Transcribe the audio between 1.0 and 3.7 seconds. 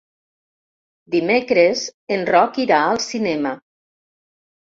Dimecres en Roc irà al cinema.